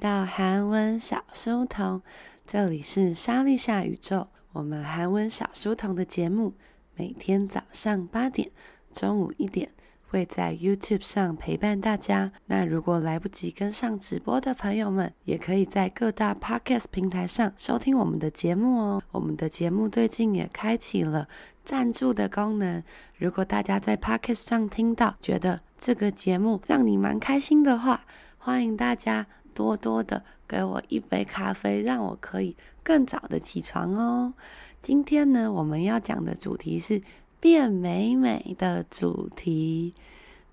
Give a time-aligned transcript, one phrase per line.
[0.00, 2.00] 到韩文小书童，
[2.46, 4.28] 这里是莎莉夏宇宙。
[4.52, 6.54] 我们韩文小书童的节目，
[6.96, 8.50] 每天早上八点、
[8.90, 9.70] 中午一点
[10.08, 12.32] 会在 YouTube 上陪伴大家。
[12.46, 19.02] 那如果来不及跟上直播的朋友们，也可以在各大 Podcast 平台上收听我们的节目哦。
[19.10, 21.28] 我们的节目最近也开启了
[21.62, 22.82] 赞助的功能。
[23.18, 28.06] 如果大家在 Podcast 上听到，觉得这个节目让你蛮开心的话，
[28.38, 34.33] 欢迎大家多多的给我一杯咖啡，让我可以更早的起床哦。
[34.81, 37.01] 今天呢，我们要讲的主题是
[37.39, 39.93] 变美美的主题。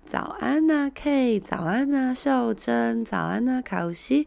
[0.04, 4.26] 早安呐，K，早安呐，秀珍，早安呐，考西，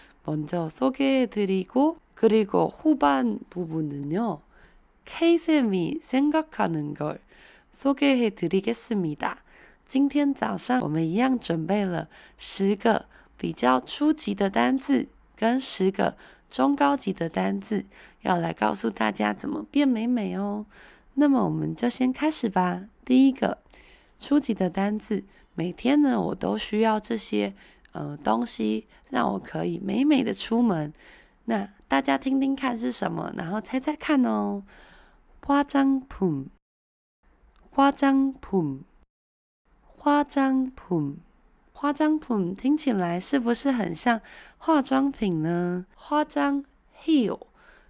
[0.24, 4.40] 먼저 소개해 드리고 그리고 후반 부분은요.
[5.04, 7.20] K쌤이 생각하는 걸
[7.72, 9.42] 소개해 드리겠습니다.
[9.86, 16.16] 今天早上我们一样准备了十个比较初级的单字跟十个
[16.50, 17.84] 中高级的单字，
[18.22, 20.66] 要来告诉大家怎么变美美哦。
[21.14, 22.84] 那么我们就先开始吧。
[23.04, 23.58] 第一个。
[24.18, 25.24] 初级的单字，
[25.54, 27.52] 每天呢，我都需要这些
[27.92, 30.91] 呃东西， 让我可以美美的出门。
[31.45, 34.63] 那大家听听看是什么，然后猜猜看哦。
[35.45, 36.49] 化妆品，
[37.69, 38.83] 化妆品，
[39.81, 41.19] 化妆品，
[41.73, 44.21] 化妆品，听起来是不是很像
[44.57, 45.85] 化妆品呢？
[45.95, 46.63] 化妆
[47.03, 47.39] ，heal，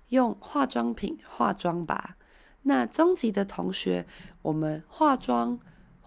[0.09, 2.17] 用化妆品化妆吧。
[2.63, 4.05] 那中级的同学，
[4.41, 5.59] 我们化妆。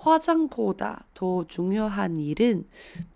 [0.03, 2.63] 化妆보다더중요한일은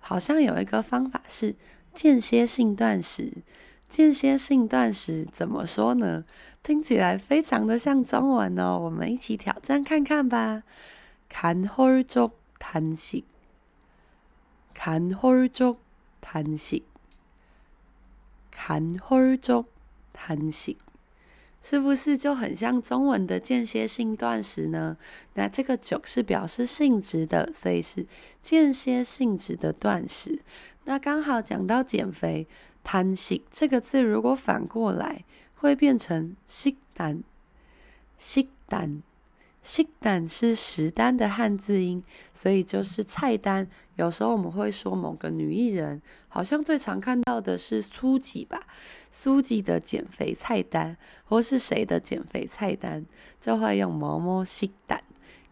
[0.00, 1.54] 好像有一个方法是
[1.92, 3.42] 间歇性断食，
[3.88, 6.24] 间歇性断食怎么说呢？
[6.62, 8.78] 听起来非常的像中文哦。
[8.78, 10.62] 我们一起挑战看看吧。
[11.28, 13.24] 간헐적 단식,
[14.74, 15.76] 간헐적
[16.20, 16.82] 단식。
[18.56, 19.64] 간헐적
[20.12, 20.78] 단식，
[21.60, 24.96] 是不是就很像中文的间歇性断食呢？
[25.34, 28.06] 那这个“적”是表示性质的，所以是
[28.40, 30.40] 间歇性质的断食。
[30.84, 32.46] 那刚好讲到减肥，“
[32.84, 35.24] 단식”这个字如果反过来
[35.56, 39.02] 会变成“식단”，“식단”，“
[39.62, 42.04] 식단是食单的汉字音，
[42.34, 43.66] 所以就是菜单。
[43.96, 48.60] 有时候我们会说某个女艺人，好像最常看到的是苏吉吧，
[49.08, 53.06] 苏吉的减肥菜单，或是谁的减肥菜单，
[53.40, 55.00] 就会用某某식단，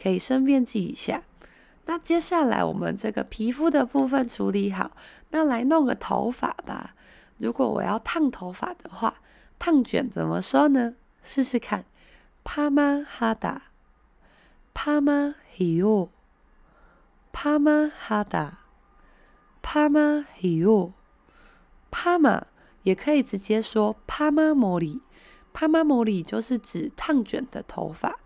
[0.03, 1.23] 可以顺便记一下。
[1.87, 4.91] 那接下来我们这个皮肤的部分处理好，
[5.31, 6.95] 那来弄个头发吧。
[7.39, 9.15] 如果我要烫头发的话，
[9.59, 10.95] 烫卷怎么说呢？
[11.23, 11.87] 试试看，
[12.45, 13.59] 파마하다。
[14.77, 16.11] 파마해요,
[17.33, 18.59] 파마하다,
[19.63, 20.93] 파마해요,
[21.91, 22.43] 파마
[22.85, 25.01] 也可以直接说 파마머리,
[25.53, 28.19] 파마머리 就是指烫卷的头发。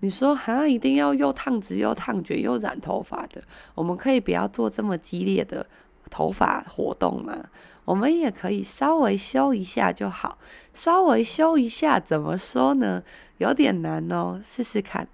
[0.00, 3.42] 你说哈，一定要又烫直又烫卷又染头发的，
[3.74, 5.66] 我们可以不要做这么激烈的
[6.10, 7.46] 头发活动吗？
[7.84, 10.38] 我们也可以稍微修一下就好，
[10.72, 13.02] 稍微修一下怎么说呢？
[13.38, 15.08] 有点难哦，试试看。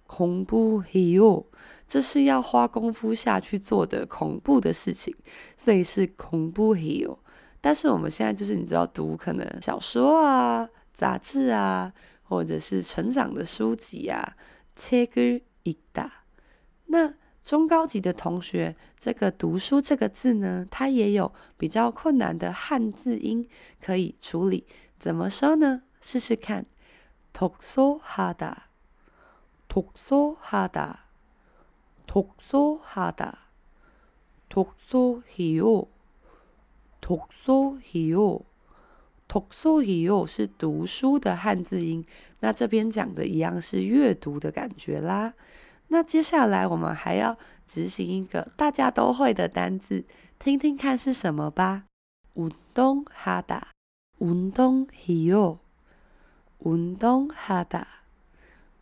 [0.07, 1.45] 恐怖嘿哟，
[1.87, 5.15] 这是要花功夫下去做的恐怖的事情，
[5.59, 7.19] 所以是恐怖嘿哟。
[7.61, 14.35] 但是我们现在就是你知道读可能小说啊、杂志啊，或者是成长的书籍啊，
[14.75, 16.09] 책을읽다。
[16.87, 17.13] 那
[17.45, 23.49] 中高级的同学，这个读书这个字呢，它也有比较困难的汉字音
[23.81, 24.67] 可以处理，
[24.99, 25.83] 怎么说呢？
[26.01, 26.67] 试试看，
[27.33, 28.69] 독서하다。
[29.69, 30.95] 독서하다，
[32.07, 33.33] 독서하다，
[34.49, 35.89] 독서해요，
[37.03, 38.41] 독서해요，
[39.29, 42.03] 독서해요是读书的汉字音。
[42.41, 45.35] 那这边讲的一样是阅读的感觉啦。
[45.93, 47.37] 那接下来我们还要
[47.67, 50.05] 执行一个大家都会的单字，
[50.39, 51.85] 听听看是什么吧。
[52.35, 53.63] 运动하다，
[54.19, 55.59] 运动해요，
[56.61, 57.87] 运动하다。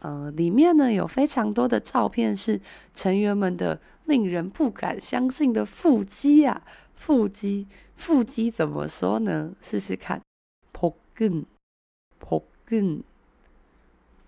[0.00, 2.60] 呃，里面呢有非常多的照片是
[2.94, 6.62] 成员们的令人不敢相信的腹肌啊，
[6.94, 7.66] 腹肌，
[7.96, 9.54] 腹肌怎么说呢？
[9.60, 10.20] 试试看，
[10.72, 11.44] 복근
[12.20, 13.02] 복근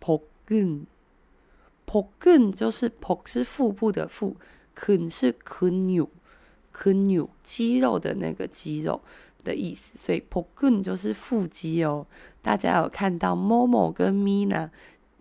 [0.01, 0.87] 복근
[1.87, 4.37] 복근就是복是腹部的腹，
[4.75, 9.01] 근是근육，근육肌肉的那个肌肉
[9.45, 12.07] 的意思，所以복근就是腹肌哦。
[12.43, 14.71] 大家有看到 Momo 跟 Mina，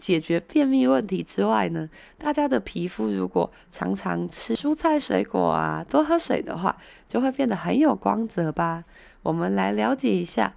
[0.00, 6.76] 解决便秘问题之外呢，大家的皮肤如果常常吃蔬菜水果啊，多喝水的话，
[7.08, 8.84] 就会变得很有光泽吧。
[9.22, 10.54] 我们来了解一下，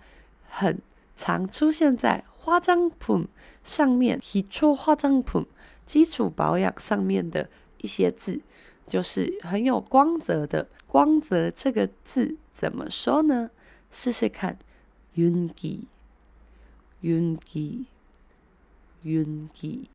[0.50, 0.82] 很
[1.15, 3.27] 常出现在化妆品
[3.63, 5.46] 上面，基础化妆品
[5.86, 8.41] 基础保养上面的一些字。
[8.86, 13.51] 就是很有光泽的光泽这个字怎么说呢？
[13.91, 14.58] 试试看，
[15.13, 15.82] 윤 기，
[17.01, 17.86] 윤 기，
[19.03, 19.88] 윤 기，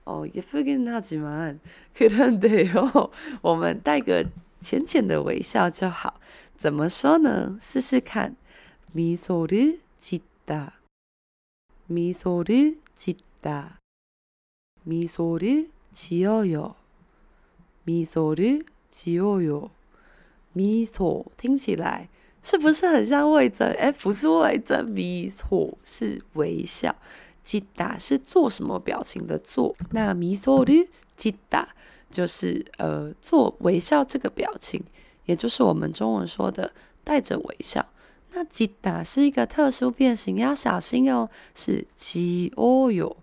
[0.04, 4.26] 哦，예쁘기는하지만그런데요， 我们带个
[4.60, 6.20] 浅浅的微笑就好。
[6.56, 7.56] 怎么说呢？
[7.60, 8.36] 试试看，
[8.92, 10.80] 미소를 짓다.
[11.86, 13.78] 미소를 짓다.
[14.82, 16.74] 미소를 지어요.
[17.84, 19.70] 미소를 지어요.
[20.52, 22.08] 미소听起来
[22.41, 23.67] 是不是很像魏增？
[23.73, 26.95] 哎，不是魏增，迷错，是微笑。
[27.41, 29.37] 吉达是做什么表情的？
[29.39, 31.67] 做那米索的吉达
[32.11, 34.83] 就是呃做微笑这个表情，
[35.25, 36.71] 也就是我们中文说的
[37.03, 37.85] 带着微笑。
[38.31, 41.29] 那吉达是一个特殊变形，要小心哦。
[41.55, 43.17] 是吉哦哟，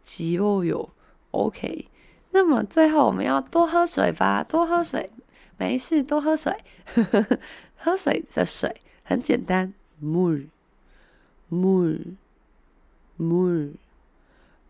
[0.00, 0.88] 吉哦哟
[1.32, 1.88] ，OK。
[2.30, 5.10] 那么最后我们要多喝水吧，多喝水。
[5.57, 6.53] 没事，多喝水。
[7.75, 9.73] 喝水的水很简单，
[10.03, 10.47] 물，
[11.49, 12.17] 물，
[13.17, 13.75] 물，